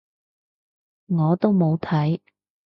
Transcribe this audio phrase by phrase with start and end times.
[1.05, 2.19] 我都冇睇